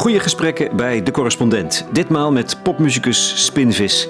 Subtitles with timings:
[0.00, 1.86] Goede gesprekken bij De Correspondent.
[1.92, 4.08] Ditmaal met popmuzikus Spinvis.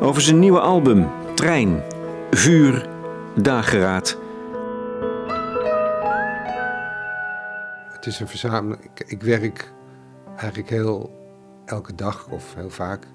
[0.00, 1.82] Over zijn nieuwe album Trein,
[2.30, 2.88] Vuur,
[3.36, 4.18] Dageraad.
[7.92, 8.90] Het is een verzameling.
[9.06, 9.72] Ik, werk
[10.36, 11.10] eigenlijk heel
[11.64, 13.06] elke dag of heel vaak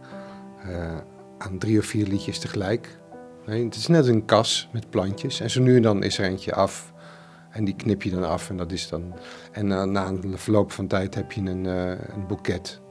[0.65, 0.97] uh,
[1.37, 2.99] aan drie of vier liedjes tegelijk.
[3.45, 5.39] Het is net een kas met plantjes.
[5.39, 6.88] En zo nu en dan is er eentje af.
[7.49, 9.13] En die knip je dan af en dat is dan.
[9.51, 12.81] En uh, na een verloop van tijd heb je een, uh, een boeket.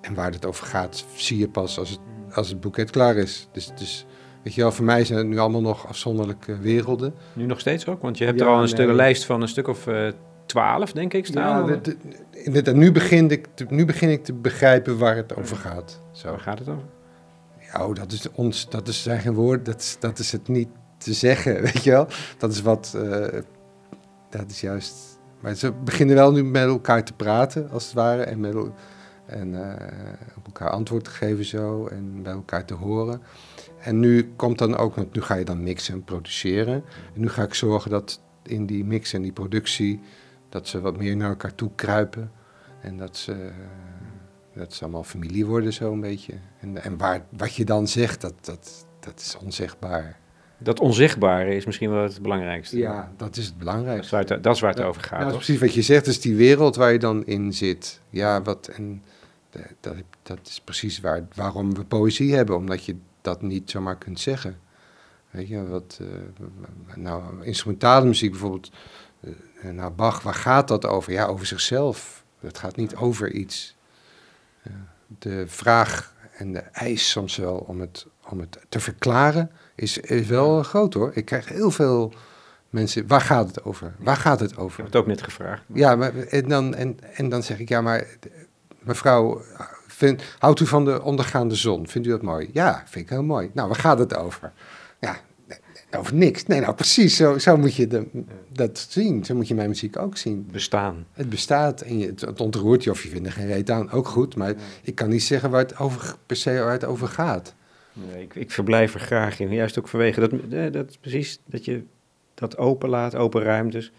[0.00, 1.98] En waar het over gaat, zie je pas als het,
[2.32, 3.48] als het boeket klaar is.
[3.52, 4.06] Dus, dus
[4.42, 7.14] weet je wel, voor mij zijn het nu allemaal nog afzonderlijke werelden.
[7.32, 8.02] Nu nog steeds ook?
[8.02, 8.74] Want je hebt ja, er al een, nee.
[8.74, 10.08] stuk, lijst van een stuk of uh,
[10.46, 11.66] twaalf, denk ik, staan.
[11.66, 11.96] Ja, de,
[12.50, 16.00] de, de, nu, begin ik te, nu begin ik te begrijpen waar het over gaat.
[16.12, 16.28] Zo.
[16.28, 16.84] Waar gaat het over?
[17.72, 20.48] Ja, oh, dat is ons, dat is zijn geen woord, dat is, dat is het
[20.48, 22.06] niet te zeggen, weet je wel.
[22.38, 23.26] Dat is wat, uh,
[24.38, 25.18] dat is juist...
[25.40, 28.54] Maar ze beginnen wel nu met elkaar te praten, als het ware, en, met,
[29.26, 29.54] en
[30.36, 33.22] op elkaar antwoord te geven zo, en bij elkaar te horen.
[33.78, 36.84] En nu komt dan ook, nu ga je dan mixen en produceren.
[37.14, 40.00] En nu ga ik zorgen dat in die mix en die productie,
[40.48, 42.30] dat ze wat meer naar elkaar toe kruipen.
[42.80, 43.50] En dat ze,
[44.54, 46.34] dat ze allemaal familie worden zo'n beetje.
[46.60, 50.22] En, en waar, wat je dan zegt, dat, dat, dat is onzegbaar.
[50.58, 52.78] Dat onzichtbare is misschien wel het belangrijkste.
[52.78, 54.16] Ja, dat is het belangrijkste.
[54.16, 55.30] Dat is waar het, is waar het over gaat.
[55.30, 58.00] Ja, precies wat je zegt, is die wereld waar je dan in zit.
[58.10, 59.02] Ja, wat, en
[59.80, 64.20] dat, dat is precies waar, waarom we poëzie hebben, omdat je dat niet zomaar kunt
[64.20, 64.58] zeggen.
[65.30, 66.08] Weet je, wat, uh,
[66.94, 68.70] nou, instrumentale muziek bijvoorbeeld,
[69.20, 71.12] uh, nou, Bach, waar gaat dat over?
[71.12, 72.24] Ja, over zichzelf.
[72.40, 73.76] Het gaat niet over iets.
[74.66, 74.72] Uh,
[75.18, 80.26] de vraag en de eis soms wel om het, om het te verklaren is, is
[80.26, 81.10] wel groot hoor.
[81.14, 82.12] Ik krijg heel veel
[82.70, 83.94] mensen, waar gaat het over?
[83.98, 84.70] Waar gaat het over?
[84.70, 85.62] Ik heb het ook net gevraagd.
[85.72, 88.06] Ja, maar, en, dan, en, en dan zeg ik, ja, maar
[88.78, 89.42] mevrouw,
[89.86, 91.88] vind, houdt u van de ondergaande zon?
[91.88, 92.50] Vindt u dat mooi?
[92.52, 93.50] Ja, vind ik heel mooi.
[93.52, 94.52] Nou, waar gaat het over?
[95.00, 95.16] Ja,
[95.96, 96.46] over niks.
[96.46, 98.06] Nee, nou precies, zo, zo moet je de,
[98.52, 99.24] dat zien.
[99.24, 100.48] Zo moet je mijn muziek ook zien.
[100.52, 101.06] Bestaan.
[101.12, 103.90] Het bestaat en je, het, het ontroert je of je vindt er geen reet aan.
[103.90, 107.08] Ook goed, maar ik kan niet zeggen waar het over, per se waar het over
[107.08, 107.54] gaat.
[108.16, 109.52] Ik, ik verblijf er graag in.
[109.52, 111.82] Juist ook vanwege dat, dat precies, dat je
[112.34, 113.92] dat open laat, open ruimtes.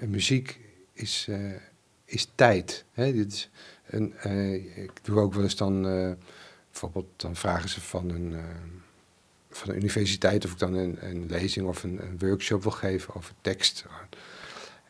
[0.00, 0.60] En muziek
[0.92, 1.52] is, uh,
[2.04, 2.84] is tijd.
[2.92, 3.12] Hè?
[3.12, 3.50] Dit is
[3.86, 5.82] een, uh, ik doe ook wel eens dan,
[6.70, 8.34] bijvoorbeeld, dan vragen ze van een
[9.56, 13.14] van de universiteit of ik dan een, een lezing of een, een, workshop wil geven
[13.14, 13.84] over tekst.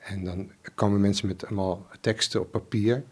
[0.00, 3.04] En dan komen mensen met allemaal teksten op papier.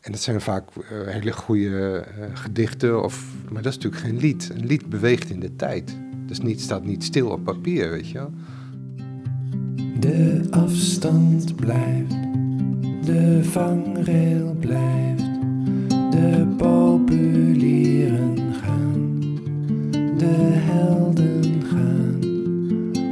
[0.00, 4.20] En dat zijn vaak uh, hele goede uh, gedichten, of, maar dat is natuurlijk geen
[4.20, 4.50] lied.
[4.54, 5.96] Een lied beweegt in de tijd.
[6.26, 8.30] Dus niet, staat niet stil op papier, weet je wel.
[9.98, 12.10] De afstand blijft,
[13.04, 15.30] de vangrail blijft,
[16.10, 19.20] de populieren gaan,
[20.16, 22.20] de helden gaan.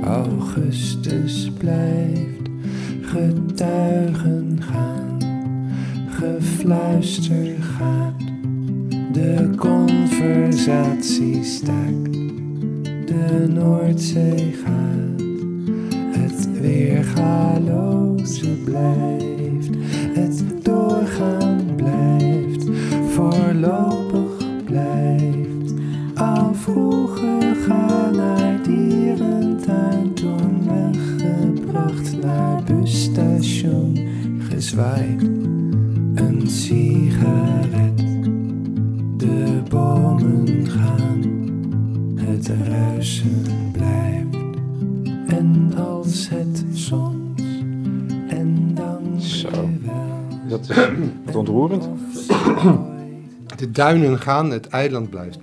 [0.05, 2.49] Augustus blijft,
[3.01, 5.08] getuigen gaan
[6.19, 8.21] gefluister gaat,
[9.13, 12.13] de conversatie staakt,
[13.07, 15.23] de Noordzee gaat,
[16.19, 19.71] het weergaloze blijft,
[20.15, 22.65] het doorgaan blijft,
[23.09, 25.73] voorlopig blijft.
[26.15, 33.99] Al vroeger gaan naar dierentuin, toen weggebracht naar busstation,
[34.39, 35.38] gezwaaid
[42.49, 44.37] het ruisen blijft.
[45.27, 47.43] En als het soms
[48.29, 49.69] en dan Zo.
[50.49, 50.77] Dat is
[51.25, 51.89] wat ontroerend.
[53.57, 55.39] De duinen gaan, het eiland blijft.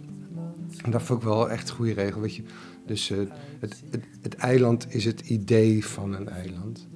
[0.83, 2.43] En dat vond ik wel echt een goede regel, weet je.
[2.85, 3.17] Dus uh,
[3.59, 6.87] het, het, het eiland is het idee van een eiland.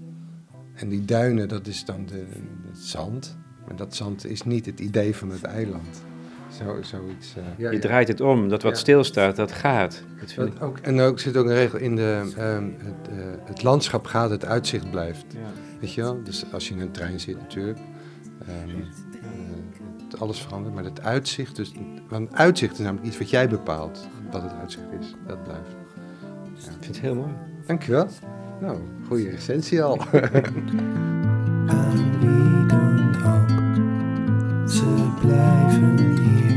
[0.74, 2.26] En die duinen, dat is dan de,
[2.68, 3.38] het zand.
[3.68, 6.02] Maar dat zand is niet het idee van het eiland.
[6.64, 8.80] Zo, zoiets, uh, ja, je draait het om, dat wat ja.
[8.80, 10.04] stilstaat, dat gaat.
[10.20, 13.64] Dat dat ook, en ook zit ook een regel in de, um, het, uh, het,
[13.64, 15.26] landschap gaat, het uitzicht blijft.
[15.30, 15.40] Ja.
[15.80, 16.24] Weet je wel?
[16.24, 17.80] Dus als je in een trein zit natuurlijk,
[18.68, 18.88] um,
[20.14, 21.72] uh, alles verandert, maar het uitzicht, dus,
[22.10, 25.70] want uitzicht is namelijk iets wat jij bepaalt, wat het uitzicht is, dat blijft.
[26.56, 27.34] Ik vind het heel mooi.
[27.66, 28.08] Dankjewel.
[28.62, 30.00] Nou, goede recensie al.
[31.68, 33.50] Aan wie dan ook,
[34.70, 36.49] ze blijven hier,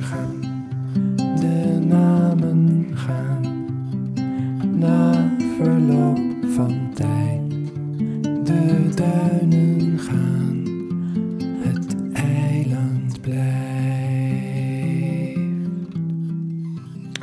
[0.00, 0.40] gaan,
[1.16, 3.64] de namen gaan,
[4.78, 6.34] na verloop.
[6.54, 7.50] van tijd.
[8.46, 10.64] De duinen gaan,
[11.58, 13.64] het eiland blijft.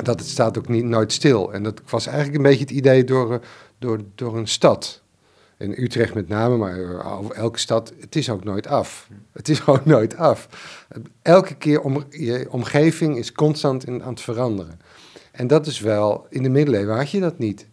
[0.04, 1.52] dat het staat ook niet, nooit stil.
[1.52, 3.38] En dat was eigenlijk een beetje het idee door, eh,
[3.78, 5.01] door, door een stad.
[5.62, 9.08] In Utrecht met name, maar eh, over elke stad, het is ook nooit af.
[9.32, 10.48] Het is gewoon nooit af.
[11.22, 14.80] Elke keer om, je omgeving is constant in, aan het veranderen.
[15.32, 17.66] En dat is wel, in de middeleeuwen had je dat niet.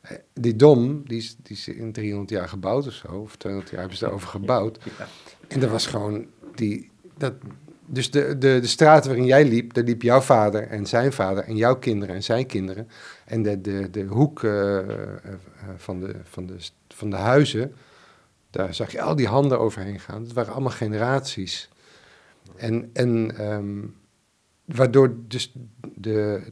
[0.00, 3.70] Eh, Die dom, die is, die is in 300 jaar gebouwd of zo, of 200
[3.70, 4.78] jaar hebben ze daarover gebouwd.
[5.48, 6.90] En dat was gewoon die.
[7.18, 7.34] Dat,
[7.92, 11.44] dus de, de, de straat waarin jij liep, daar liep jouw vader en zijn vader
[11.44, 12.88] en jouw kinderen en zijn kinderen.
[13.24, 15.34] En de, de, de hoek eh, eh,
[15.76, 16.56] van, de, van, de,
[16.88, 17.74] van de huizen,
[18.50, 20.24] daar zag je al die handen overheen gaan.
[20.24, 21.68] Dat waren allemaal generaties.
[22.56, 23.78] En, en ehm,
[24.64, 25.52] waardoor, dus
[25.94, 26.42] de,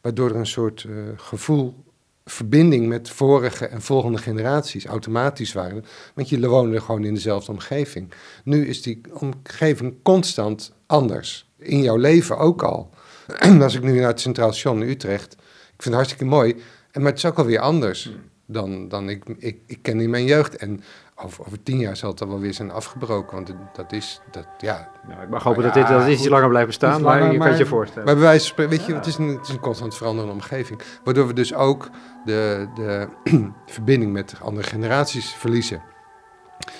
[0.00, 1.84] waardoor er een soort eh, gevoel,
[2.28, 5.84] verbinding met vorige en volgende generaties automatisch waren.
[6.14, 8.12] Want je woonde gewoon in dezelfde omgeving.
[8.44, 11.50] Nu is die omgeving constant anders.
[11.58, 12.90] In jouw leven ook al.
[13.60, 16.56] Als ik nu naar het Centraal Station in Utrecht, ik vind het hartstikke mooi.
[16.90, 18.10] En, maar het is ook alweer anders
[18.46, 20.56] dan, dan ik, ik, ik ken in mijn jeugd.
[20.56, 20.82] En
[21.24, 23.34] over, over tien jaar zal het dan wel weer zijn afgebroken.
[23.36, 24.90] Want dat is, dat, ja.
[25.08, 27.28] Nou, ik mag hopen Maar dat dit, dat dit iets langer blijft bestaan, maar je
[27.28, 28.04] kan maar- je voorstellen.
[28.04, 30.32] Maar bij wijze van spreken, weet je, het is, een, het is een constant veranderende
[30.34, 30.80] omgeving.
[31.04, 31.90] Waardoor we dus ook
[32.24, 33.08] de, de
[33.66, 35.82] verbinding met andere generaties verliezen.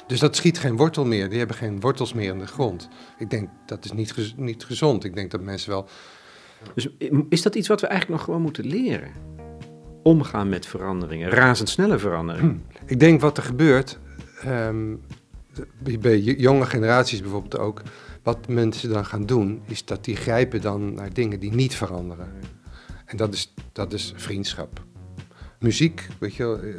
[0.06, 1.28] Dus dat schiet geen wortel meer.
[1.28, 2.88] Die hebben geen wortels meer in de grond.
[3.18, 5.04] Ik denk dat is niet, gez- niet gezond.
[5.04, 5.88] Ik denk dat mensen wel.
[6.74, 6.88] Dus
[7.28, 9.08] is dat iets wat we eigenlijk nog gewoon moeten leren?
[10.02, 12.64] Omgaan met veranderingen, razendsnelle veranderingen.
[12.86, 13.98] Ik denk wat er gebeurt.
[14.42, 14.94] Ehm,
[16.00, 17.82] bij- jonge generaties bijvoorbeeld ook.
[18.22, 22.32] Wat mensen dan gaan doen, is dat die grijpen dan naar dingen die niet veranderen.
[23.04, 24.84] En dat is, dat is vriendschap.
[25.58, 26.78] Muziek, weet je wel, eh, eh,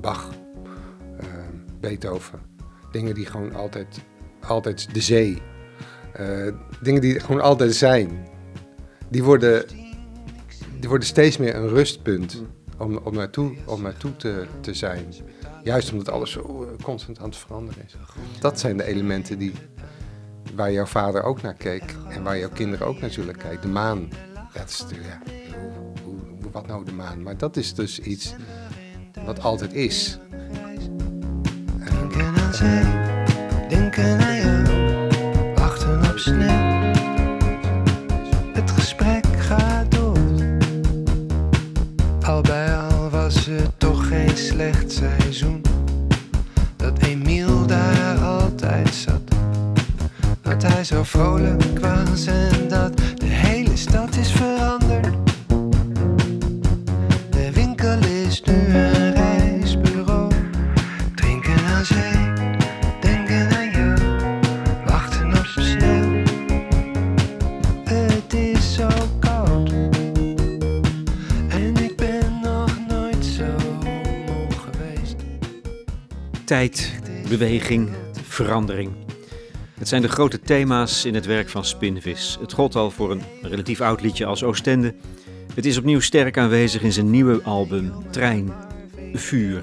[0.00, 0.30] Bach,
[1.18, 1.26] eh,
[1.80, 2.40] Beethoven.
[2.92, 4.00] Dingen die gewoon altijd,
[4.40, 5.42] altijd de zee.
[6.82, 8.28] dingen die gewoon altijd zijn.
[9.10, 9.64] Die worden,
[10.80, 12.42] die worden steeds meer een rustpunt
[12.78, 15.04] om, om naartoe, om naartoe te, te zijn.
[15.64, 17.96] Juist omdat alles zo eh, constant aan het veranderen is.
[18.40, 19.52] Dat zijn de elementen die,
[20.54, 21.94] waar jouw vader ook naar keek.
[22.08, 23.60] En waar jouw kinderen ook naar zullen kijken.
[23.60, 24.08] De maan.
[24.54, 25.22] Dat is, de- ja,
[26.52, 27.22] wat nou de maan?
[27.22, 28.34] Maar dat is dus iets
[29.24, 30.18] wat altijd is.
[31.80, 32.10] Aan
[51.06, 55.16] vrolijk was en dat de hele stad is veranderd.
[57.30, 60.32] De winkel is nu een reisbureau.
[61.14, 62.32] Drinken aan zee,
[63.00, 63.98] denken aan jou,
[64.86, 66.22] wachten op sneeuw.
[67.84, 68.88] Het is zo
[69.20, 69.72] koud
[71.48, 73.44] en ik ben nog nooit zo
[73.82, 75.16] moe geweest.
[76.44, 76.92] Tijd,
[77.28, 77.88] beweging,
[78.22, 78.90] verandering.
[79.84, 82.38] Het zijn de grote thema's in het werk van Spinvis.
[82.40, 84.94] Het gold al voor een relatief oud liedje als Oostende.
[85.54, 88.52] Het is opnieuw sterk aanwezig in zijn nieuwe album Trein,
[89.12, 89.62] Vuur,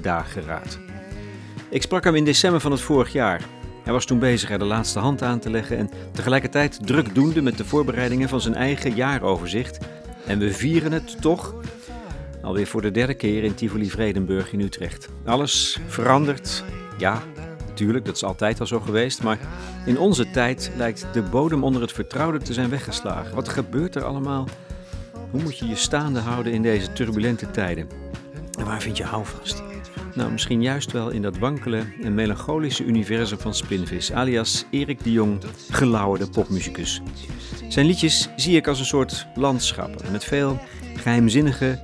[0.00, 0.78] Dageraad.
[1.70, 3.42] Ik sprak hem in december van het vorig jaar.
[3.82, 7.42] Hij was toen bezig er de laatste hand aan te leggen en tegelijkertijd druk doende
[7.42, 9.78] met de voorbereidingen van zijn eigen jaaroverzicht.
[10.26, 11.54] En we vieren het toch
[12.42, 15.08] Alweer voor de derde keer in Tivoli Vredenburg in Utrecht.
[15.24, 16.64] Alles verandert.
[16.98, 17.22] Ja,
[17.80, 19.22] natuurlijk, dat is altijd al zo geweest.
[19.22, 19.38] Maar
[19.86, 23.34] in onze tijd lijkt de bodem onder het vertrouwde te zijn weggeslagen.
[23.34, 24.48] Wat gebeurt er allemaal?
[25.30, 27.88] Hoe moet je je staande houden in deze turbulente tijden?
[28.58, 29.62] En waar vind je houvast?
[30.14, 35.12] Nou, misschien juist wel in dat wankele en melancholische universum van Spinvis, alias Erik de
[35.12, 37.00] Jong, gelauwerde popmuzikus.
[37.68, 40.60] Zijn liedjes zie ik als een soort landschappen met veel
[40.96, 41.78] geheimzinnige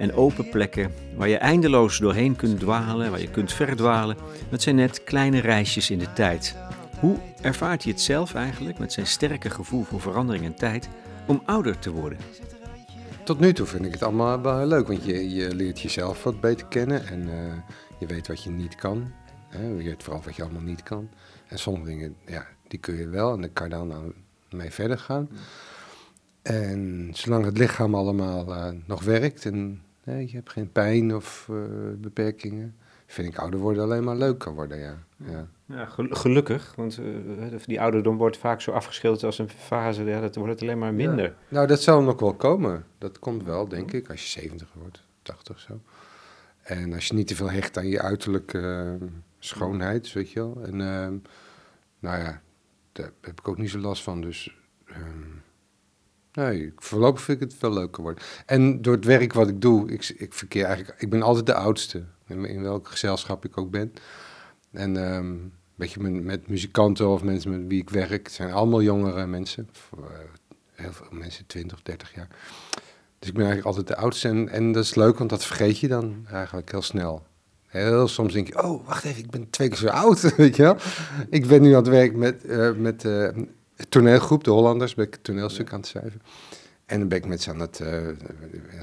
[0.00, 4.16] en open plekken waar je eindeloos doorheen kunt dwalen, waar je kunt verdwalen.
[4.48, 6.56] Het zijn net kleine reisjes in de tijd.
[7.00, 10.88] Hoe ervaart hij het zelf eigenlijk met zijn sterke gevoel voor verandering en tijd
[11.26, 12.18] om ouder te worden?
[13.24, 16.22] Tot nu toe vind ik het allemaal wel heel leuk, want je, je leert jezelf
[16.22, 17.52] wat beter kennen en eh,
[17.98, 19.12] je weet wat je niet kan.
[19.48, 19.66] Hè?
[19.66, 21.08] Je weet vooral wat je allemaal niet kan.
[21.46, 24.14] En sommige dingen, ja, die kun je wel en daar kan je dan
[24.50, 25.28] mee verder gaan.
[26.42, 31.48] En zolang het lichaam allemaal eh, nog werkt en hè, je hebt geen pijn of
[31.50, 31.56] eh,
[31.96, 32.76] beperkingen,
[33.06, 34.98] vind ik ouder worden alleen maar leuker worden, ja.
[35.16, 35.46] ja.
[35.66, 40.20] Ja, gel- gelukkig, want eh, die ouderdom wordt vaak zo afgeschilderd als een fase, ja,
[40.20, 41.34] dat wordt het alleen maar minder.
[41.48, 42.84] Nou, dat zal nog wel komen.
[42.98, 45.80] Dat komt wel, denk ik, als je 70 wordt, 80 zo.
[46.62, 48.58] En als je niet te veel hecht aan je uiterlijke
[49.00, 49.06] eh,
[49.38, 50.62] schoonheid, weet je wel.
[50.64, 51.14] En ehm,
[51.98, 52.42] nou ja,
[52.92, 54.20] daar heb ik ook niet zo last van.
[54.20, 55.28] Dus ehm,
[56.32, 58.24] nee, voorlopig vind ik het wel leuker worden.
[58.46, 61.54] En door het werk wat ik doe, ik, ik verkeer eigenlijk, ik ben altijd de
[61.54, 62.04] oudste.
[62.26, 63.92] In, welk gezelschap ik ook ben.
[64.70, 65.36] En ehm
[65.80, 69.68] weet je, met, muzikanten of mensen met wie ik werk, het zijn allemaal jongere mensen.
[69.96, 70.04] Eh,
[70.72, 72.28] heel veel mensen, 20, 30 jaar.
[73.18, 74.46] Dus ik ben eigenlijk altijd de oudste.
[74.50, 77.22] En, dat is leuk, want dat vergeet je dan eigenlijk heel snel.
[77.66, 80.62] Heel soms denk je, oh, wacht even, ik ben twee keer zo oud, weet je
[80.62, 80.76] wel.
[81.30, 83.28] Ik ben nu aan het werk met, eh met eh,
[83.88, 86.22] toneelgroep, de Hollanders, ben ik toneelstuk aan het schrijven.
[86.86, 88.08] En dan ben ik met ze aan het eh,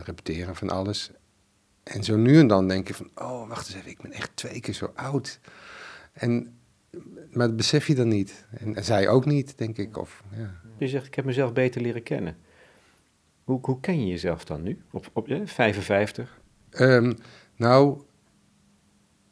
[0.04, 1.12] repeteren van alles.
[1.84, 4.32] En zo nu en dan denk je van, oh, wacht eens even, ik ben echt
[4.34, 5.40] twee keer zo oud.
[6.14, 6.60] En,
[7.32, 8.46] maar dat besef je dan niet.
[8.50, 9.98] En, en zij ook niet, denk ik.
[9.98, 10.62] Of, ja.
[10.78, 12.38] Je zegt, ik heb mezelf beter leren kennen.
[13.44, 14.82] Hoe, hoe ken je jezelf dan nu?
[14.92, 16.40] Op, op eh, 55?
[16.70, 17.14] Ehm,
[17.56, 18.02] nou,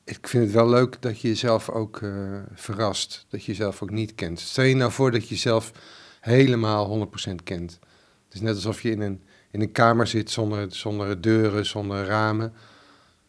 [0.06, 3.26] ik vind het wel leuk dat je jezelf ook eh, verrast.
[3.30, 4.40] Dat je jezelf ook niet kent.
[4.40, 5.72] Stel je nou voor dat je jezelf
[6.20, 7.80] helemaal 100% kent.
[8.26, 12.06] Het is net alsof je in een, in een kamer zit zonder, zonder deuren, zonder
[12.06, 12.54] ramen.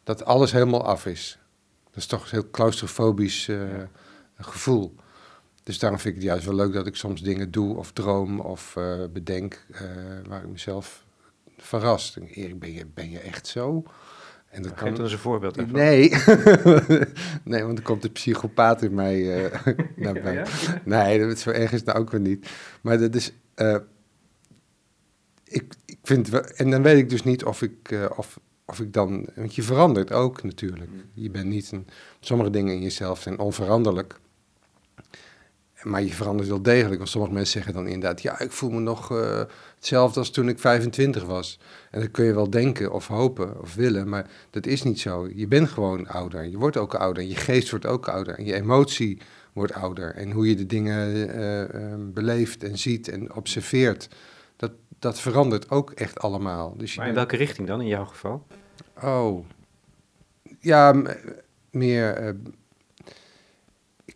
[0.04, 1.38] Dat alles helemaal af is.
[1.84, 3.58] Dat is toch een heel claustrofobisch eh,
[4.38, 4.94] gevoel.
[5.62, 8.40] Dus daarom vind ik het juist wel leuk dat ik soms dingen doe of droom
[8.40, 9.66] of eh, bedenk
[10.28, 11.04] waar ik mezelf
[11.58, 12.16] verrast.
[12.16, 13.84] Ik denk, Erik, ben je, ben je echt zo?
[14.56, 15.72] En dat Geef er eens een voorbeeld even.
[15.72, 16.08] Nee.
[17.52, 20.48] nee, want dan komt de psychopaat in mij eh, naar.
[20.84, 22.50] Nee, dat is zo erg is het nou ook weer niet.
[22.80, 23.32] Maar dat is...
[23.54, 23.76] eh,
[25.44, 26.40] ik, ik vind wel...
[26.40, 29.26] En dan weet ik dus niet of ik, eh, of, of ik dan...
[29.34, 30.90] Want je verandert ook natuurlijk.
[31.14, 31.72] Je bent niet...
[31.72, 31.86] Een,
[32.20, 34.20] sommige dingen in jezelf zijn onveranderlijk.
[35.86, 36.96] Maar je verandert wel degelijk.
[36.96, 38.22] Want sommige mensen zeggen dan inderdaad...
[38.22, 39.42] Ja, ik voel me nog eh,
[39.74, 41.58] hetzelfde als toen ik 25 was.
[41.90, 44.08] En dat kun je wel denken of hopen of willen.
[44.08, 45.28] Maar dat is niet zo.
[45.34, 46.44] Je bent gewoon ouder.
[46.44, 47.22] Je wordt ook ouder.
[47.22, 48.38] Je geest wordt ook ouder.
[48.38, 49.18] En je emotie
[49.52, 50.14] wordt ouder.
[50.14, 54.08] En hoe je de dingen eh, eh, beleeft en ziet en observeert...
[54.56, 56.74] Dat, dat verandert ook echt allemaal.
[56.76, 58.46] Dus je Maar in bent- welke richting dan, in jouw geval?
[59.02, 59.44] Oh.
[60.60, 61.02] Ja,
[61.70, 62.36] meer.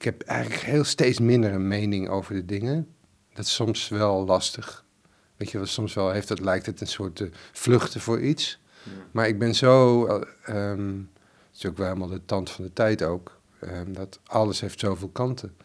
[0.01, 2.89] Ik heb eigenlijk heel steeds minder een mening over de dingen.
[3.33, 4.85] Dat is soms wel lastig.
[5.37, 8.61] Weet je, wel, soms wel heeft het, lijkt het een soort eh, vluchten voor iets.
[9.11, 10.07] Maar ik ben zo.
[10.07, 10.97] eh, ehm,
[11.49, 13.41] het is ook wel helemaal de tand van de tijd ook.
[13.61, 15.57] ehm, dat alles heeft zoveel kanten.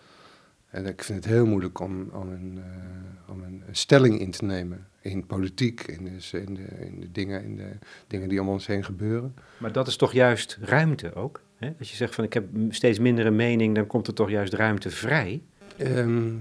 [0.70, 4.46] En ik vind het heel moeilijk om, om, een, eh, om een stelling in te
[4.46, 4.88] nemen.
[5.02, 7.70] In politiek, in de, in, de, in de dingen, in de
[8.08, 9.36] dingen die om ons heen gebeuren.
[9.58, 11.42] Maar dat is toch juist ruimte ook?
[11.66, 11.74] Hè?
[11.80, 14.54] Als je zegt van ik heb steeds minder een mening, dan komt er toch juist
[14.54, 15.42] ruimte vrij?
[15.78, 16.34] Ehm,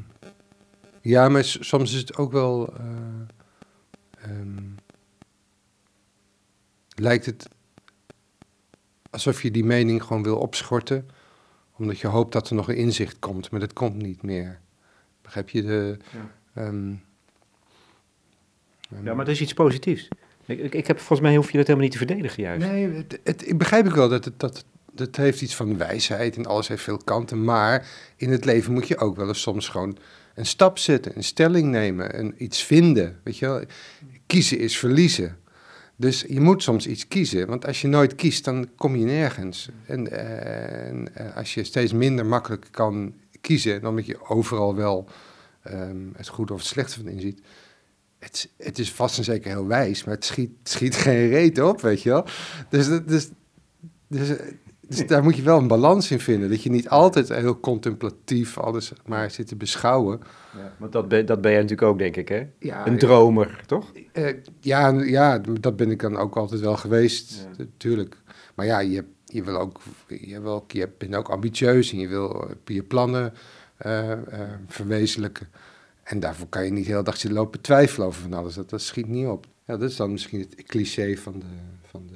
[1.00, 2.75] ja, maar soms is het ook wel.
[2.76, 2.85] eh,
[4.31, 4.62] ehm,
[6.95, 7.49] lijkt het
[9.11, 11.09] alsof je die mening gewoon wil opschorten,
[11.76, 14.61] omdat je hoopt dat er nog een inzicht komt, maar dat komt niet meer.
[15.23, 15.97] Begrijp je de.
[16.54, 16.93] ehm,
[18.90, 20.09] ehm, Ja, maar dat is iets positiefs.
[20.47, 22.66] Ik, ik, ik heb, volgens mij hoef je dat helemaal niet te verdedigen juist.
[22.66, 26.36] Nee, het, het, ik begrijp ik wel dat het, dat, dat heeft iets van wijsheid
[26.36, 27.44] en alles heeft veel kanten.
[27.44, 29.98] Maar in het leven moet je ook wel eens soms gewoon
[30.34, 33.20] een stap zetten, een stelling nemen, en iets vinden.
[33.22, 33.62] Weet je wel?
[34.26, 35.36] Kiezen is verliezen.
[35.96, 39.68] Dus je moet soms iets kiezen, want als je nooit kiest, dan kom je nergens.
[39.86, 40.10] En,
[41.14, 45.08] eh, als je steeds minder makkelijk kan kiezen, dan moet je overal wel
[45.62, 47.40] ehm, het goede of het slechte van inziet.
[48.18, 51.80] Het, het is vast en zeker heel wijs, maar het schiet, schiet geen reet op,
[51.80, 52.26] weet je wel.
[52.68, 53.28] Dus, dus,
[54.08, 54.36] dus,
[54.88, 56.50] dus daar moet je wel een balans in vinden.
[56.50, 60.20] Dat je niet altijd heel contemplatief alles maar zit te beschouwen.
[60.76, 62.46] Want dat ben, dat ben jij natuurlijk ook, denk ik, hè?
[62.58, 63.92] Ja, Een dromer, toch?
[64.12, 67.64] Eh, ja, ja, dat ben ik dan ook altijd wel geweest, Ja.
[67.64, 68.16] natuurlijk.
[68.54, 72.48] Maar ja, je, je, wil ook, je, wil je bent ook ambitieus en je wil
[72.48, 73.32] eh, je plannen
[73.76, 74.12] eh,
[74.66, 75.48] verwezenlijken.
[76.02, 78.54] En daarvoor kan je niet de hele dag zitten lopen twijfelen over van alles.
[78.54, 79.46] Dat, dat schiet niet op.
[79.66, 81.46] Ja, dat is dan misschien het cliché van de,
[81.82, 82.14] van de,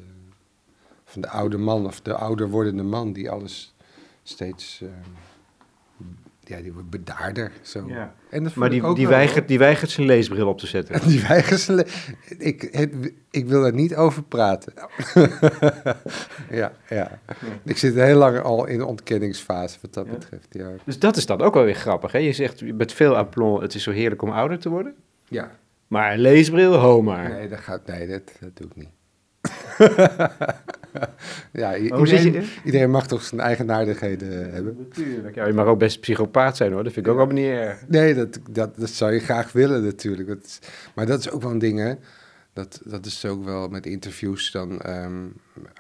[1.08, 3.74] van de oude man of de ouder wordende man die alles
[4.22, 4.80] steeds...
[4.82, 4.88] eh,
[6.40, 7.52] ja, die wordt bedaarder.
[7.62, 7.84] Zo.
[7.88, 8.14] Ja.
[8.30, 11.00] En dat Maar die, ook die, wel, weigert, die weigert zijn leesbril op te zetten.
[11.08, 11.72] die weigeren ze.
[11.72, 11.84] le-
[12.38, 14.72] Ik, het- ik wil er niet over praten.
[16.50, 17.18] ja, ja.
[17.64, 20.12] Ik zit heel lang al in de ontkenningsfase wat dat Ja.
[20.12, 20.46] betreft.
[20.50, 20.70] Ja.
[20.84, 22.18] Dus dat is dan ook wel weer grappig, hè?
[22.18, 24.94] Je zegt met veel aplomb, het is zo heerlijk om ouder te worden.
[25.28, 25.50] ja.
[25.86, 27.28] Maar een leesbril, ho maar.
[27.30, 28.88] Nee, dat, gaat, nee dat, dat doe ik niet.
[31.52, 32.48] ja, iedereen, je?
[32.64, 34.76] iedereen mag toch zijn eigenaardigheden hebben.
[34.78, 35.34] Natuurlijk.
[35.34, 36.84] Ja, je mag ook best psychopaat zijn, hoor.
[36.84, 37.84] Dat vind ik ook allemaal niet erg.
[37.88, 40.28] Nee, dat, dat, dat zou je graag willen natuurlijk.
[40.28, 40.58] Dat is-
[40.94, 41.94] maar dat is ook wel een ding, hè.
[42.52, 45.26] Dat, dat is ook wel met interviews dan, ehm,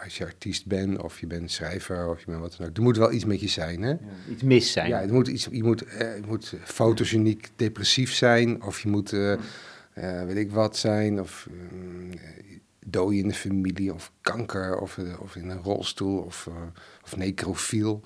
[0.04, 2.76] als je artiest bent of je bent schrijver of je bent wat dan ook.
[2.76, 3.94] Er moet wel iets met je zijn, hè?
[4.30, 4.88] Iets mis zijn.
[4.88, 9.12] Ja, er moet iets, je, moet, eh, je moet fotogeniek depressief zijn of je moet,
[9.12, 9.38] eh, eh,
[10.26, 12.10] weet ik wat zijn, of um,
[12.90, 16.54] dooi in de familie of kanker of, eh, of in een rolstoel of, eh,
[17.04, 18.02] of necrofiel.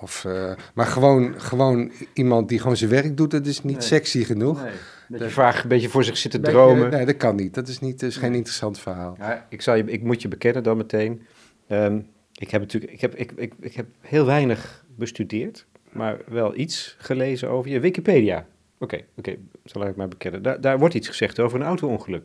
[0.00, 3.86] Of, eh, maar gewoon, gewoon iemand die gewoon zijn werk doet, dat is niet Nee.
[3.86, 4.62] sexy genoeg.
[4.62, 4.72] Nee,
[5.08, 6.90] dat je vaak een beetje voor zich zit te dromen.
[6.90, 7.54] Nee, dat kan niet.
[7.54, 8.38] Dat is, niet, dat is geen Nee.
[8.38, 9.14] interessant verhaal.
[9.18, 11.22] Ja, ik, zal je, ik moet je bekennen dan meteen.
[11.68, 12.00] Ehm,
[12.34, 16.96] ik heb natuurlijk ik heb, ik, ik, ik heb heel weinig bestudeerd, maar wel iets
[16.98, 18.46] gelezen over je Wikipedia.
[18.78, 20.42] Oké, oké, zal ik maar bekennen.
[20.42, 22.24] Daar, daar wordt iets gezegd over een auto-ongeluk.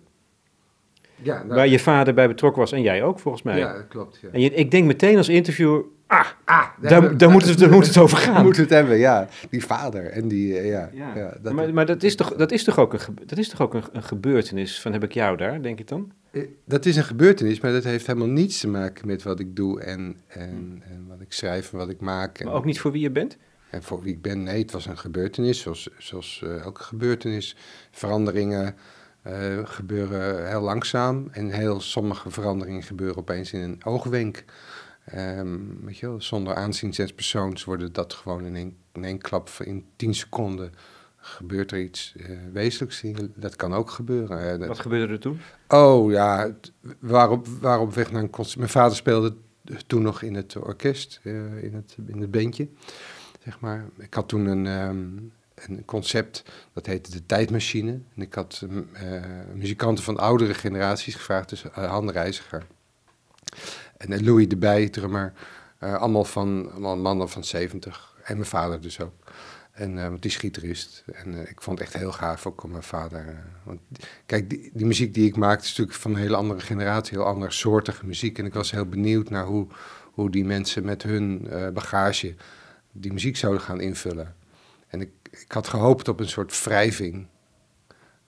[1.21, 3.57] Ja, nou, waar je vader bij betrokken was en jij ook, volgens mij.
[3.57, 4.19] ja klopt.
[4.21, 4.29] Ja.
[4.31, 7.87] En je, ik denk meteen als interviewer, ah, Ah, daar, daar, moet het, daar moet
[7.87, 8.43] het over gaan.
[8.43, 9.27] Moet het hebben, ja.
[9.49, 10.89] Die vader en die, eh, ja.
[10.93, 11.15] Ja.
[11.15, 13.61] ja, dat, maar maar dat, is toch, dat is toch ook, een, dat is toch
[13.61, 16.11] ook een, een gebeurtenis van heb ik jou daar, denk ik dan?
[16.31, 19.55] eh, dat is een gebeurtenis, maar dat heeft helemaal niets te maken met wat ik
[19.55, 22.37] doe en, en, en wat ik schrijf en wat ik maak.
[22.39, 23.37] En, Maar ook niet voor wie je bent?
[23.69, 27.55] en voor wie ik ben, nee, het was een gebeurtenis, zoals, zoals eh, elke gebeurtenis.
[27.91, 28.75] Veranderingen
[29.21, 34.43] eh, gebeuren heel langzaam en heel sommige veranderingen gebeuren opeens in een oogwenk.
[35.05, 39.17] Ehm, weet je wel, zonder aanzien des persoons worden dat gewoon in één, in één
[39.17, 40.71] klap in 10 seconden
[41.17, 43.03] gebeurt er iets eh, wezenlijks.
[43.35, 44.59] Dat kan ook gebeuren.
[44.59, 45.39] dat- Wat gebeurde er toen?
[45.67, 48.57] Oh ja, het- we waren op, we waren op weg naar een concert.
[48.57, 49.35] Mijn vader speelde
[49.87, 52.67] toen nog in het orkest, eh, in, het, in het bandje,
[53.43, 53.85] zeg maar.
[53.97, 55.07] Ik had toen een, ehm,
[55.67, 57.91] een concept, dat heette De Tijdmachine.
[57.91, 59.21] En ik had ehm, eh,
[59.53, 62.65] muzikanten van oudere generaties gevraagd, dus uh, Han Reiziger
[63.97, 65.33] en eh, Louis de Bij, drummer.
[65.79, 68.15] eh, allemaal, van, mannen van 70.
[68.23, 69.13] En mijn vader dus ook.
[69.71, 71.03] En, eh, want die is gitarist.
[71.13, 73.19] En eh, ik vond het echt heel gaaf ook om mijn vader.
[73.27, 73.79] eh, want
[74.25, 77.27] Kijk, die, die muziek die ik maak is natuurlijk van een hele andere generatie, heel
[77.27, 78.37] andere soortige muziek.
[78.39, 79.67] En ik was heel benieuwd naar hoe,
[80.03, 82.35] hoe die mensen met hun eh, bagage
[82.91, 84.35] die muziek zouden gaan invullen.
[84.89, 87.27] En ik, ik had gehoopt op een soort wrijving.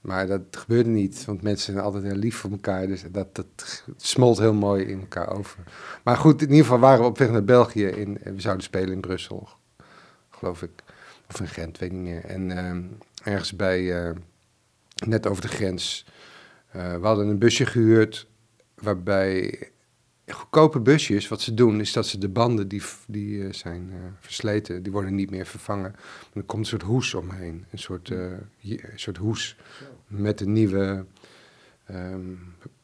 [0.02, 2.88] Maar dat gebeurde niet, want mensen zijn altijd heel lief voor elkaar.
[2.88, 5.64] Dus dat, dat smolt heel mooi in elkaar over.
[6.04, 7.86] Maar goed, in ieder geval waren we op weg naar België.
[7.86, 9.50] In, en we zouden spelen in Brussel,
[10.30, 10.84] geloof ik.
[11.30, 12.26] Of in Gent, weet niet meer.
[12.26, 12.82] En ehm,
[13.24, 14.16] ergens bij, eh,
[15.06, 16.06] net over de grens.
[16.72, 18.28] eh, we hadden een busje gehuurd
[18.76, 19.60] waarbij
[20.32, 23.98] goedkope busjes, wat ze doen, is dat ze de banden die, die eh, zijn eh,
[24.20, 25.92] versleten, die worden niet meer vervangen.
[25.92, 28.20] Maar er komt een soort hoes omheen, een soort, eh,
[28.62, 29.58] een soort hoes
[30.08, 31.06] met een nieuwe
[31.86, 32.34] ehm,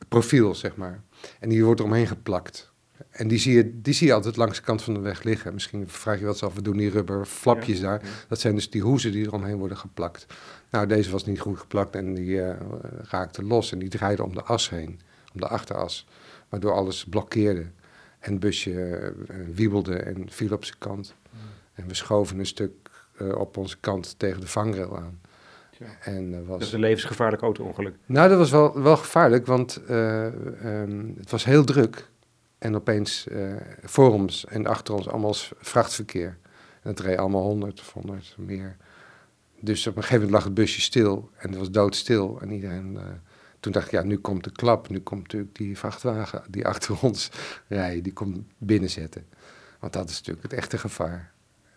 [0.07, 1.01] profiel, zeg maar.
[1.39, 2.71] En die wordt eromheen geplakt.
[3.09, 5.53] En die zie, je, die zie je altijd langs de kant van de weg liggen.
[5.53, 8.03] Misschien vraag je wel eens af, we doen die rubber flapjes daar.
[8.03, 8.09] Ja.
[8.27, 10.25] Dat zijn dus die hoezen die eromheen worden geplakt.
[10.71, 12.41] Nou, deze was niet goed geplakt en die
[13.01, 13.71] raakte los.
[13.71, 14.99] En die draaide om de as heen,
[15.33, 16.07] om de achteras.
[16.49, 17.65] Waardoor alles blokkeerde.
[18.19, 18.95] En het busje
[19.27, 21.15] eh, wiebelde en viel op zijn kant.
[21.73, 22.71] En we schoven een stuk
[23.17, 25.19] eh, op onze kant tegen de vangrail aan.
[25.77, 25.85] Tja.
[26.01, 26.59] En eh, was...
[26.59, 27.95] Dat is een levensgevaarlijk auto-ongeluk.
[28.05, 32.09] Nou, dat was wel, wel gevaarlijk, want eh, ehm, het was heel druk.
[32.57, 36.37] En opeens eh, voor ons en achter ons allemaal vrachtverkeer.
[36.81, 38.77] En het reed allemaal 100 of 100 meer.
[39.59, 42.37] Dus op een gegeven moment lag het busje stil en het was doodstil.
[42.41, 43.03] En iedereen, eh,
[43.71, 44.89] toen dacht ik, ja, nu komt de klap.
[44.89, 47.29] Nu komt natuurlijk die vrachtwagen die achter ons
[47.67, 49.25] rijdt, die komt binnenzetten.
[49.79, 51.31] Want dat is natuurlijk het echte gevaar.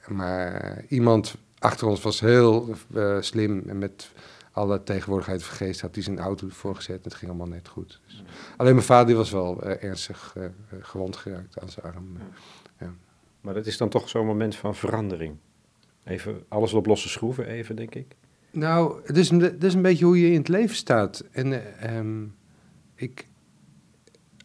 [0.09, 4.11] Maar iemand achter ons was heel eh, slim en met
[4.53, 7.05] alle tegenwoordigheid van geest had hij zijn auto ervoor gezet.
[7.05, 8.00] Het ging allemaal net goed.
[8.07, 8.24] Dus
[8.57, 10.44] alleen mijn vader die was wel eh, ernstig eh,
[10.81, 12.16] gewond geraakt aan zijn arm.
[13.40, 15.37] Maar dat is dan toch zo'n moment van verandering.
[16.05, 18.16] Even alles op losse schroeven, even, denk ik.
[18.50, 21.24] Nou, het is, een, het is een beetje hoe je in het leven staat.
[21.30, 22.24] En eh, ehm,
[22.94, 23.26] ik,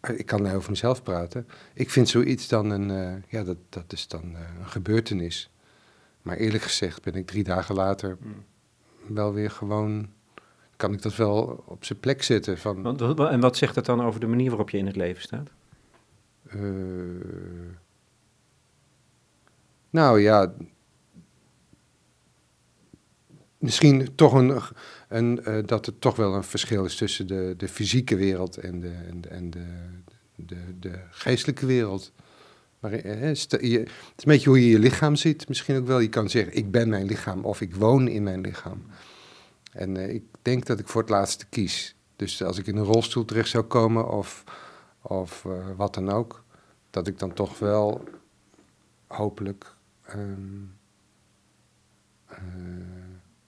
[0.02, 1.48] eh, ik kan nou over mezelf praten.
[1.74, 5.50] Ik vind zoiets dan een, eh, ja, dat, dat is dan een gebeurtenis.
[6.22, 8.18] Maar eerlijk gezegd ben ik drie dagen later
[9.08, 10.10] wel weer gewoon,
[10.76, 12.58] kan ik dat wel op zijn plek zetten.
[12.58, 15.22] Van, Want, en wat zegt dat dan over de manier waarop je in het leven
[15.22, 15.50] staat?
[19.90, 20.54] Nou ja.
[23.66, 24.62] Misschien toch een,
[25.08, 28.80] een, eh, dat er toch wel een verschil is tussen de, de fysieke wereld en
[28.80, 29.66] de, en en de,
[30.36, 32.12] de, de geestelijke wereld.
[32.80, 33.88] Eh, het is een
[34.24, 35.48] beetje hoe je je lichaam ziet.
[35.48, 36.00] Misschien ook wel.
[36.00, 38.84] Je kan zeggen, ik ben mijn lichaam of ik woon in mijn lichaam.
[39.72, 41.96] En eh, ik denk dat ik voor het laatste kies.
[42.16, 44.44] Dus als ik in een rolstoel terecht zou komen of,
[45.02, 46.44] of wat dan ook,
[46.90, 48.04] dat ik dan toch wel
[49.08, 49.76] hopelijk
[50.06, 50.64] ehm,
[52.26, 52.38] eh,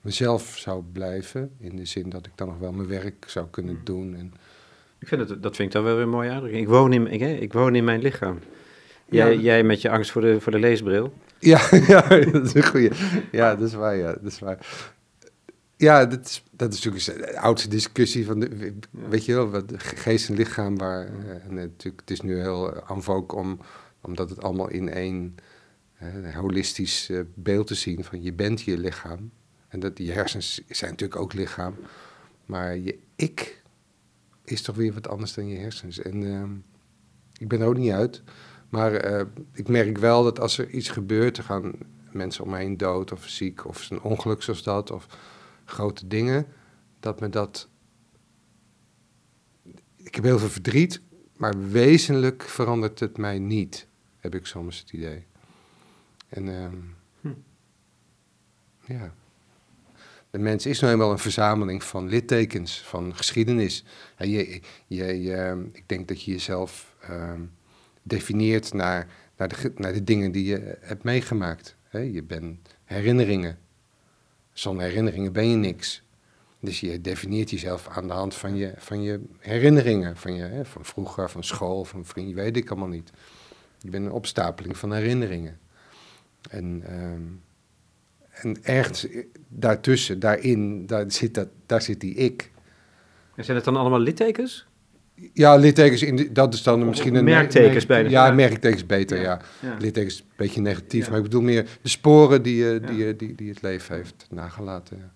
[0.07, 1.51] mezelf zou blijven.
[1.59, 4.15] In de zin dat ik dan nog wel mijn werk zou kunnen doen.
[4.15, 4.33] En
[4.99, 6.61] Ik vind het, dat vind ik dan wel weer een mooie uitdrukking.
[6.63, 8.39] Ik woon in, ik, ik woon in mijn lichaam.
[9.09, 9.41] Jij, Ja.
[9.41, 11.13] jij met je angst voor de, voor de leesbril.
[11.39, 12.91] Ja, ja, dat is een goeie.
[13.31, 14.85] Ja, dat is waar, ja, dat is waar.
[15.75, 18.73] Ja, dat is, dat is natuurlijk de oudste discussie van, de,
[19.09, 22.83] weet je wel, wat geest en lichaam, waar, eh, en natuurlijk, het is nu heel
[22.87, 23.59] en vogue om,
[24.01, 25.35] omdat het allemaal in één
[25.97, 29.31] eh, holistisch eh, beeld te zien van je bent je lichaam.
[29.67, 31.75] En dat je hersens zijn natuurlijk ook lichaam,
[32.45, 33.63] maar je ik
[34.43, 35.99] is toch weer wat anders dan je hersens.
[35.99, 36.51] En ehm,
[37.37, 38.21] ik ben er ook niet uit.
[38.69, 41.73] Maar eh, ik merk wel dat als er iets gebeurt, er gaan
[42.11, 45.07] mensen om me heen dood of ziek of een ongeluk zoals dat of
[45.65, 46.47] grote dingen,
[46.99, 47.67] dat me dat.
[49.95, 51.01] Ik heb heel veel verdriet,
[51.37, 55.25] maar wezenlijk verandert het mij niet, heb ik soms het idee.
[56.29, 56.75] En ehm,
[57.21, 57.33] Hm.
[58.93, 59.13] ja.
[60.37, 63.83] De mens is nou eenmaal een verzameling van littekens, van geschiedenis.
[64.17, 67.41] Je, je, ik denk dat je jezelf ehm,
[68.01, 71.75] definieert naar, naar, de, naar de dingen die je hebt meegemaakt.
[71.91, 73.57] Je bent herinneringen.
[74.53, 76.03] Zonder herinneringen ben je niks.
[76.59, 80.17] Dus je definieert jezelf aan de hand van je, van je herinneringen.
[80.17, 83.11] Van, je, van vroeger, van school, van vrienden, weet ik allemaal niet.
[83.79, 85.59] Je bent een opstapeling van herinneringen.
[86.49, 87.23] En, ehm,
[88.41, 89.07] en ergens
[89.47, 92.51] daartussen, daarin, daar zit, dat, daar zit die ik.
[93.35, 94.65] En zijn het dan allemaal littekens?
[95.33, 97.23] Ja, littekens, in de- dat is dan Of misschien een...
[97.23, 98.09] merktekens bijna.
[98.09, 99.41] Ja, merktekens beter, ja.
[99.59, 99.75] Ja.
[99.79, 101.09] Littekens een beetje negatief, Ja.
[101.09, 104.27] maar ik bedoel meer de sporen die, je- die, je- die, die het leven heeft
[104.29, 105.11] nagelaten.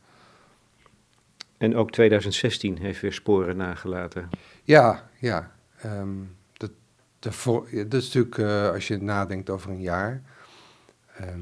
[1.58, 4.30] En ook 2016 heeft weer sporen nagelaten.
[4.64, 5.52] Ja, ja.
[5.82, 6.10] ehm,
[6.54, 6.72] dat,
[7.20, 7.30] de
[7.88, 10.22] dat is natuurlijk, eh, als je nadenkt over een jaar,
[11.18, 11.40] ehm,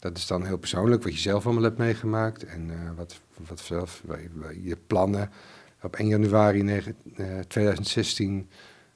[0.00, 3.60] dat is dan heel persoonlijk, wat je zelf allemaal hebt meegemaakt en eh, wat, wat
[3.60, 4.02] zelf,
[4.62, 5.30] je plannen.
[5.82, 8.48] Op 1 januari negen- eh, 2016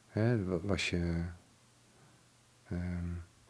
[0.06, 1.22] hè, wa- was je,
[2.70, 2.78] ehm,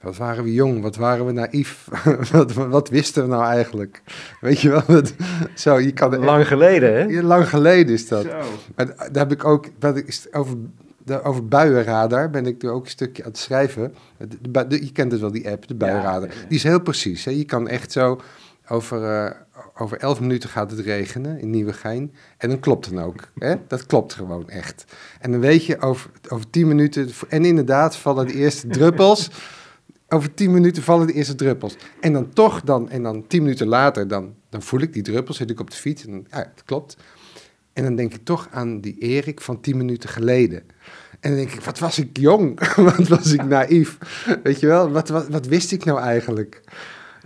[0.00, 1.88] wat waren we jong, wat waren we naïef,
[2.32, 4.02] wat, wat wisten we nou eigenlijk?
[4.40, 5.14] Weet je wel, dat,
[5.54, 7.22] zo, je kan Lang geleden, hè?
[7.22, 8.24] Lang geleden is dat.
[8.24, 8.38] Zo.
[8.76, 10.56] Maar d- daar heb ik ook, wat ik, is over,
[11.10, 13.94] de, over buienradar ben ik er ook een stukje aan het schrijven.
[14.18, 16.28] De, de je kent het wel, die app, de buienradar.
[16.28, 16.48] ja, ja.
[16.48, 17.24] Die is heel precies.
[17.24, 17.30] Hè?
[17.30, 18.20] Je kan echt zo,
[18.68, 19.30] over, eh,
[19.76, 22.12] over elf minuten gaat het regenen in Nieuwegein.
[22.36, 23.28] En dan klopt dan ook.
[23.38, 23.54] Hè?
[23.68, 24.84] Dat klopt gewoon echt.
[25.20, 29.30] En dan weet je, over, over tien minuten, en inderdaad vallen de eerste druppels.
[30.12, 31.76] Over tien minuten vallen de eerste druppels.
[32.00, 35.36] En dan toch, dan, en dan tien minuten later, dan, dan voel ik die druppels,
[35.36, 36.06] zit ik op de fiets.
[36.06, 36.96] En, ja, het klopt.
[37.72, 40.62] En dan denk ik toch aan die Erik van tien minuten geleden.
[41.20, 42.60] En dan denk ik, wat was ik jong?
[42.96, 43.98] wat was ik naïef?
[44.42, 46.60] Weet je wel, wat, wat, wat wist ik nou eigenlijk?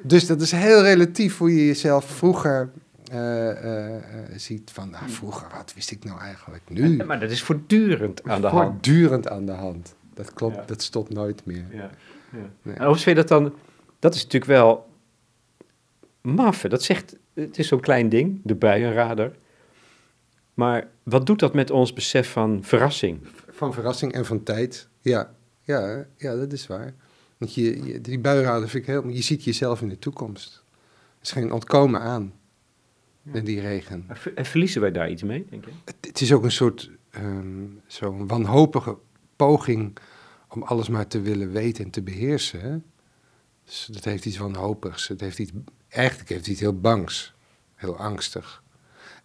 [0.02, 2.70] Dus dat is heel relatief hoe je jezelf vroeger
[3.10, 4.02] eh, eh, eh,
[4.36, 4.70] ziet.
[4.70, 6.62] Van, nou, vroeger, wat wist ik nou eigenlijk?
[6.68, 8.70] Nu, Maar dat is voortdurend aan de hand.
[8.70, 9.94] voortdurend aan de hand.
[10.14, 10.62] Dat klopt, Ja.
[10.66, 11.64] dat stopt nooit meer.
[11.70, 11.90] Ja,
[12.32, 12.38] ja.
[12.62, 12.74] Nee.
[12.74, 13.54] En vind je dat dan...
[13.98, 14.86] Dat is natuurlijk wel
[16.20, 16.62] maf.
[16.62, 16.68] hè.
[16.68, 17.16] Dat zegt...
[17.34, 19.30] Het is zo'n klein ding, de buienradar.
[20.54, 23.20] Maar wat doet dat met ons besef van verrassing?
[23.54, 24.88] Van verrassing en van tijd.
[25.00, 26.94] Ja, ja, ja dat is waar.
[27.38, 29.08] Want je, je, die buienradar vind ik heel...
[29.08, 30.62] Je ziet jezelf in de toekomst.
[31.18, 32.32] Er is geen ontkomen aan.
[33.32, 34.04] In die regen.
[34.08, 35.70] En ver- En verliezen wij daar iets mee, denk je?
[35.84, 38.96] Het, het is ook een soort ehm, zo'n wanhopige
[39.36, 39.96] poging
[40.48, 42.60] om alles maar te willen weten en te beheersen.
[42.60, 42.76] Hè?
[43.64, 45.08] Dus dat heeft iets wanhopigs.
[45.08, 45.52] Het heeft iets,
[45.88, 47.34] eigenlijk heeft iets heel bangs.
[47.74, 48.62] Heel angstig.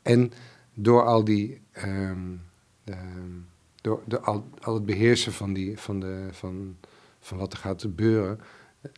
[0.01, 0.31] En
[0.73, 1.61] door al die...
[1.71, 2.35] ehm,
[2.83, 3.37] ehm,
[3.81, 6.77] door, al, het beheersen van, die, van, de, van,
[7.19, 8.39] van wat er gaat gebeuren...
[8.81, 8.91] eh,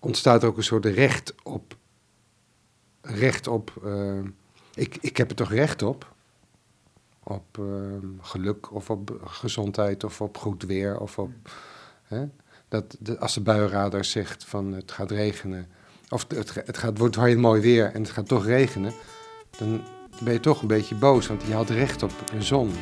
[0.00, 1.76] ontstaat er ook een soort recht op...
[3.00, 3.72] Recht op...
[3.84, 4.28] ehm,
[4.74, 6.14] ik, ik heb er toch recht op?
[7.22, 11.30] Op ehm, geluk of op gezondheid of op goed weer of op...
[12.02, 12.24] Hè?
[12.68, 15.68] Dat, de, als de buienradar zegt van het gaat regenen...
[16.08, 18.92] Of het, het gaat, wordt heel mooi weer en het gaat toch regenen...
[19.58, 19.82] dan
[20.22, 22.72] ben je toch een beetje boos, want je had recht op een zon.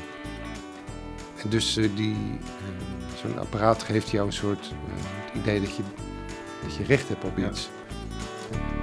[1.49, 5.83] Dus eh, die, eh, zo'n apparaat geeft jou een soort eh, het idee dat je,
[6.63, 7.49] dat je recht hebt op Ja.
[7.49, 7.69] iets.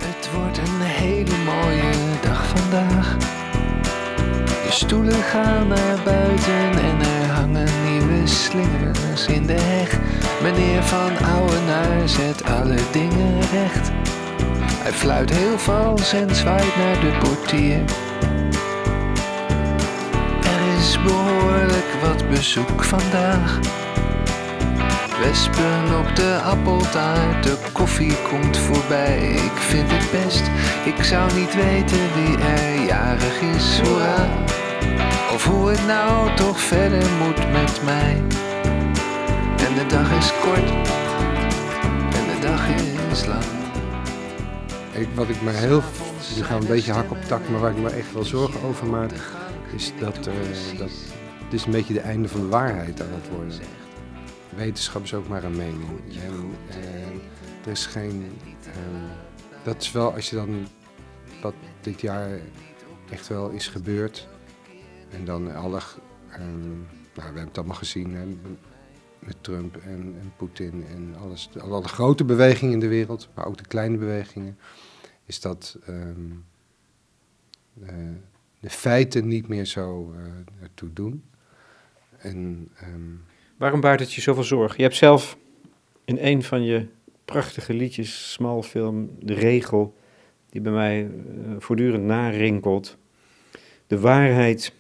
[0.04, 3.18] Het wordt een hele mooie dag vandaag.
[4.66, 10.00] De stoelen gaan naar buiten en er hangen nieuwe slingers in de heg.
[10.42, 13.92] Meneer van Ouwenaar zet alle dingen recht.
[14.84, 17.84] Hij fluit heel vals en zwaait naar de portier.
[21.04, 23.60] Behoorlijk wat bezoek vandaag.
[25.22, 29.20] Wespen op de appeltaart, de koffie komt voorbij.
[29.30, 30.44] Ik vind het best,
[30.86, 34.28] ik zou niet weten wie er jarig is, hoera.
[35.34, 38.22] Of hoe het nou toch verder moet met mij.
[39.58, 40.70] En de dag is kort.
[42.14, 42.68] En de dag
[43.12, 43.44] is lang.
[44.92, 45.84] Ik, wat ik me heel...
[46.36, 48.88] Nu gaan een beetje hak op tak, maar waar ik me echt wel zorgen over
[48.88, 49.12] maak...
[49.74, 50.34] is dat, eh,
[50.78, 50.92] dat
[51.44, 53.60] het is een beetje de einde van de waarheid aan het worden.
[54.56, 56.00] Wetenschap is ook maar een mening.
[56.22, 58.32] En, eh, er is geen...
[58.66, 58.74] eh,
[59.64, 60.68] dat is wel, als je dan
[61.42, 62.40] wat dit jaar
[63.10, 64.28] echt wel is gebeurd...
[65.10, 65.82] en dan alle...
[66.30, 66.84] ehm, nou,
[67.14, 68.40] we hebben het allemaal gezien,
[69.20, 71.50] met Trump en, en Poetin en alles.
[71.60, 74.58] Alle grote bewegingen in de wereld, maar ook de kleine bewegingen,
[75.26, 76.32] is dat ehm,
[77.86, 77.94] eh,
[78.64, 81.24] de feiten niet meer zo eh, ertoe doen.
[82.18, 83.12] En ehm,
[83.58, 84.78] Waarom baart het je zoveel zorgen?
[84.78, 85.38] Je hebt zelf
[86.06, 86.88] in een van je
[87.26, 89.98] prachtige liedjes, smalfilm, de regel
[90.50, 91.10] die bij mij eh,
[91.60, 92.98] voortdurend narinkelt.
[93.88, 94.74] De waarheid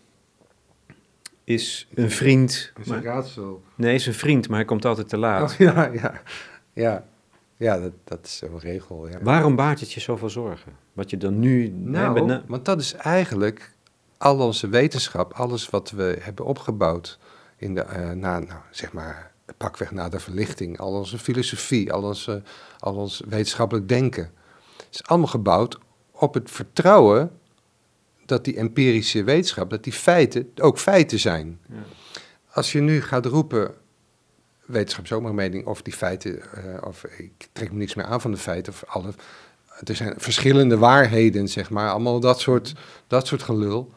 [1.43, 2.71] is een vriend.
[2.79, 3.63] is een Maar, raadsel.
[3.75, 5.51] nee, is een vriend, maar hij komt altijd te laat.
[5.51, 6.21] Oh, ja, ja,
[6.73, 7.07] ja.
[7.57, 9.09] Ja, dat, dat is zo'n regel.
[9.09, 9.19] Ja.
[9.21, 10.71] Waarom baart het je zoveel zorgen?
[10.93, 11.67] Wat je dan nu...
[11.67, 13.75] Nou, na- want dat is eigenlijk
[14.17, 17.19] al onze wetenschap, alles wat we hebben opgebouwd
[17.57, 22.03] in de, eh, na, nou, zeg maar, pakweg na de verlichting, al onze filosofie, al,
[22.03, 22.41] onze,
[22.79, 24.31] al ons wetenschappelijk denken,
[24.91, 25.79] is allemaal gebouwd
[26.11, 27.31] op het vertrouwen
[28.25, 31.59] dat die empirische wetenschap, dat die feiten ook feiten zijn.
[31.69, 31.75] Ja.
[32.51, 33.73] Als je nu gaat roepen,
[34.65, 37.93] wetenschap is ook maar een mening, of die feiten, eh, of ik trek me niks
[37.93, 39.13] meer aan van de feiten, of alle,
[39.83, 42.73] er zijn verschillende waarheden, zeg maar, allemaal dat soort,
[43.07, 43.91] dat soort gelul.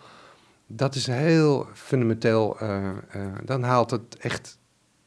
[0.66, 2.94] Dat is heel fundamenteel, eh, eh,
[3.44, 4.58] dan haalt het echt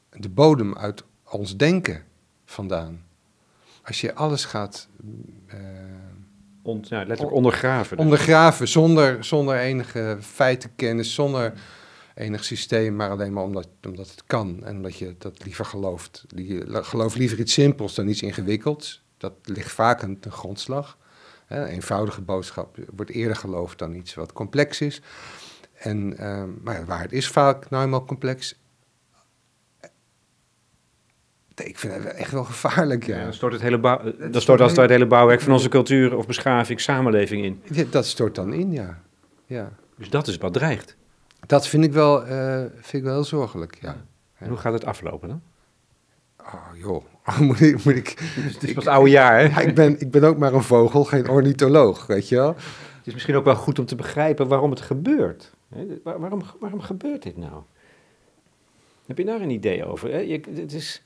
[0.09, 2.03] de bodem uit ons denken
[2.45, 3.03] vandaan.
[3.83, 4.87] Als je alles gaat
[6.73, 7.97] ja, letterlijk ondergraven.
[7.97, 8.05] dus.
[8.05, 11.53] ondergraven zonder, zonder enige feitenkennis, zonder
[12.19, 16.25] enig systeem, maar alleen maar omdat, omdat het kan en omdat je dat liever gelooft.
[16.35, 19.03] Je gelooft liever iets simpels dan iets ingewikkelds.
[19.17, 20.97] Dat ligt vaak aan de grondslag.
[21.47, 25.01] Een eenvoudige boodschap wordt eerder geloofd dan iets wat complex is.
[25.73, 28.55] En, ehm, maar waar het is vaak nou eenmaal complex.
[31.55, 33.17] Ik vind het echt wel gevaarlijk, ja.
[33.17, 35.69] Ja, dan stort het hele bouw, dan stort stort als het hele bouwwerk van onze
[35.69, 37.61] cultuur of beschaving, samenleving in.
[37.71, 39.01] Ja, Dat stort dan in, ja.
[39.45, 39.71] ja.
[39.97, 40.97] Dus dat is wat dreigt.
[41.45, 44.05] Dat vind ik wel, eh, vind ik wel heel zorgelijk, ja.
[44.37, 45.41] En hoe gaat het aflopen dan?
[46.53, 47.03] Oh joh,
[47.39, 47.83] moet ik...
[47.85, 49.43] Moet ik, Het is pas oude jaar, hè?
[49.45, 52.55] ja, ik, ben, ik ben ook maar een vogel, geen ornitholoog, weet je wel.
[52.97, 55.51] Het is misschien ook wel goed om te begrijpen waarom het gebeurt.
[56.03, 57.61] Waar- Waarom, waarom gebeurt dit nou?
[59.05, 60.11] Heb je daar een idee over?
[60.11, 60.17] hè?
[60.17, 61.03] Je, het is,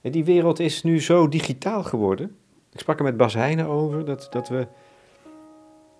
[0.00, 2.36] die wereld is nu zo digitaal geworden.
[2.72, 4.66] Ik sprak er met Bas Heijnen over dat, dat we...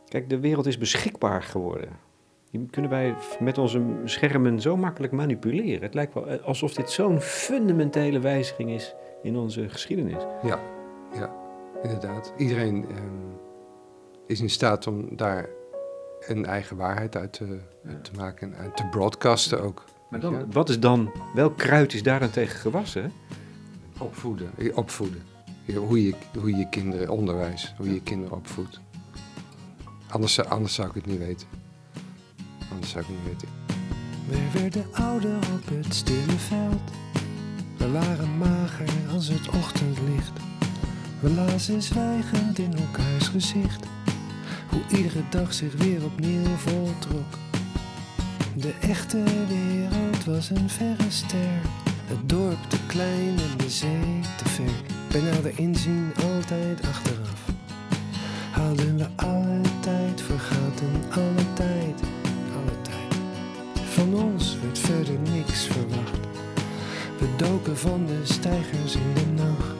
[0.09, 1.89] Kijk, de wereld is beschikbaar geworden.
[2.53, 5.83] Die kunnen wij met onze schermen zo makkelijk manipuleren.
[5.83, 10.23] Het lijkt wel eh, alsof dit zo'n fundamentele wijziging is in onze geschiedenis.
[10.43, 10.59] Ja,
[11.15, 11.35] ja,
[11.83, 12.33] inderdaad.
[12.37, 13.37] Iedereen ehm,
[14.27, 15.49] is in staat om daar
[16.21, 17.59] een eigen waarheid uit te,
[18.03, 19.85] te maken en uit te broadcasten ook.
[20.11, 23.13] Maar dan, wat is dan, welk kruid is daaraan tegen gewassen?
[23.99, 24.51] Opvoeden.
[24.59, 25.23] eh, Opvoeden.
[25.77, 28.81] Hoe je, hoe je kinderen, onderwijs, hoe je kinderen opvoedt.
[30.11, 31.47] Anders, anders zou ik het niet weten.
[34.29, 36.91] We werden ouder op het stille veld.
[37.77, 40.33] We waren mager als het ochtendlicht.
[41.21, 43.85] We lazen zwijgend in elkaars gezicht.
[44.69, 47.39] Hoe iedere dag zich weer opnieuw voltrok.
[48.57, 51.61] De echte wereld was een verre ster.
[52.07, 54.83] Het dorp te klein en de zee te ver.
[55.11, 57.41] Bij nader inzien altijd achteraf.
[58.51, 62.12] Haalden we alle tijd, vergaten alle tijd.
[64.03, 66.21] Van ons werd verder niks verwacht.
[67.19, 69.77] We doken van de stijgers in de nacht.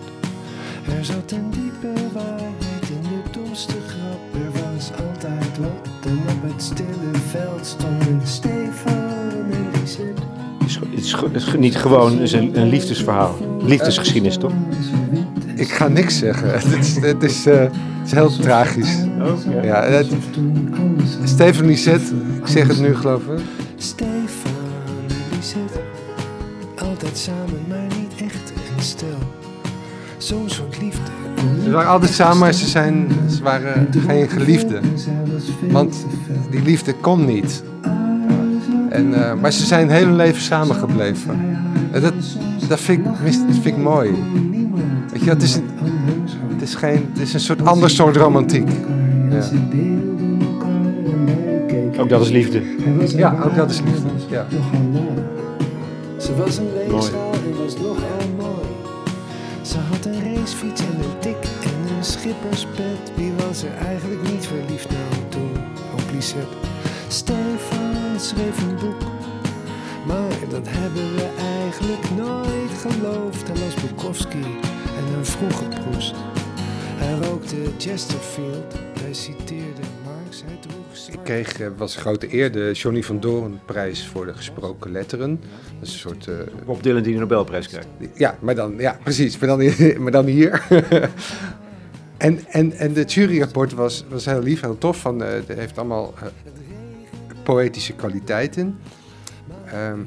[0.99, 4.43] Er zat een diepe waarheid in de domste grap.
[4.45, 10.23] Er was altijd wat en op het stille veld stonden Stefan en Lisette.
[10.59, 13.37] Het is, het is, het is niet gewoon het is een, een liefdesverhaal.
[13.63, 14.53] Liefdesgeschiedenis, toch?
[15.55, 16.53] Ik ga niks zeggen.
[16.61, 17.73] Het is, het is, eh, het
[18.05, 18.97] is heel tragisch.
[19.63, 20.07] Ja, het,
[21.25, 23.41] Stephanie Zet, ik zeg het nu geloof ik.
[27.13, 29.19] Altijd samen, maar niet echt een stel.
[30.19, 31.11] Zo'n soort liefde.
[31.65, 34.83] Ze waren altijd samen, maar ze, zijn, ze waren geen geliefden.
[35.71, 36.07] Want
[36.51, 37.63] die liefde kon niet.
[38.89, 41.41] En, eh, maar ze zijn heel hun leven samengebleven.
[41.91, 42.15] En dat,
[42.69, 44.11] dat, vind ik, dat vind ik mooi.
[45.13, 45.69] Weet je, het is, een,
[46.53, 48.69] het, is geen, het is een soort ander soort romantiek.
[49.31, 49.49] Ja.
[51.99, 52.63] Ook dat is liefde.
[53.17, 54.47] Ja, ook dat is liefde, ja.
[56.23, 58.69] Ze was een weegschaal en was nogal mooi.
[59.63, 63.13] Ze had een racefiets en een tik en een schipperspet.
[63.15, 65.53] Wie was er eigenlijk niet verliefd nou toen
[65.93, 66.57] op Lisette?
[67.09, 69.03] Stefan schreef een boek.
[70.07, 73.49] Maar dat hebben we eigenlijk nooit geloofd.
[73.49, 74.45] Hij las Bukowski
[74.99, 76.15] en een vroege Proest.
[76.97, 79.83] Hij rookte Chesterfield, hij citeerde
[81.13, 85.41] Ik kreeg, eh, was grote eer, de Johnny van Doorn prijs voor de gesproken letteren.
[85.79, 86.29] Dat is een soort...
[86.29, 86.35] eh,
[86.67, 87.89] Bob Dylan die de Nobelprijs krijgt.
[88.15, 89.39] Ja, maar dan, ja, precies.
[89.39, 90.67] Maar dan, maar dan hier.
[92.19, 95.01] en, en, en de juryrapport was, was heel lief, heel tof.
[95.01, 96.27] Van, eh, het heeft allemaal eh,
[97.43, 98.79] poëtische kwaliteiten.
[99.67, 99.99] Ehm,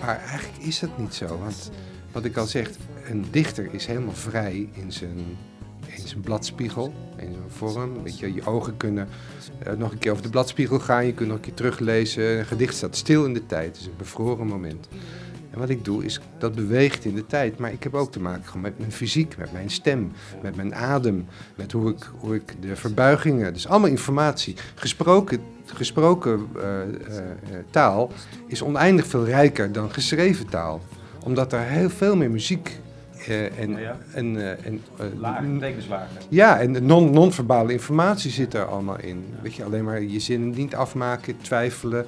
[0.00, 1.38] maar eigenlijk is dat niet zo.
[1.38, 1.70] Want
[2.12, 2.70] wat ik al zeg,
[3.10, 5.36] een dichter is helemaal vrij in zijn,
[6.10, 8.02] in zijn bladspiegel, in zijn vorm.
[8.02, 9.08] Weet je, je ogen kunnen
[9.58, 11.06] eh, nog een keer over de bladspiegel gaan.
[11.06, 12.38] Je kunt nog een keer teruglezen.
[12.38, 13.66] Een gedicht staat stil in de tijd.
[13.66, 14.88] Het is een bevroren moment.
[15.50, 17.58] En wat ik doe is, dat beweegt in de tijd.
[17.58, 21.26] Maar ik heb ook te maken met mijn fysiek, met mijn stem, met mijn adem,
[21.54, 24.56] met hoe ik, hoe ik de verbuigingen, dus allemaal informatie.
[24.74, 26.88] Gesproken, gesproken eh, eh,
[27.70, 28.12] taal
[28.46, 30.80] is oneindig veel rijker dan geschreven taal.
[31.24, 32.79] Omdat er heel veel meer muziek
[33.28, 33.98] en, Ja, ja.
[34.14, 35.06] en, eh, en eh,
[36.28, 39.24] ja, en non- non-verbale informatie zit er allemaal in.
[39.42, 42.06] Weet je, alleen maar je zinnen niet afmaken, twijfelen,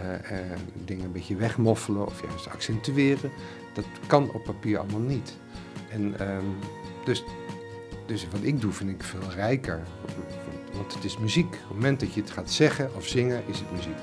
[0.00, 3.30] eh, eh, dingen een beetje wegmoffelen of juist accentueren.
[3.72, 5.36] Dat kan op papier allemaal niet.
[5.90, 6.44] En ehm,
[7.04, 7.24] dus,
[8.06, 9.80] dus wat ik doe vind ik veel rijker.
[10.76, 11.46] Want het is muziek.
[11.46, 13.98] Op het moment dat je het gaat zeggen of zingen, is het muziek.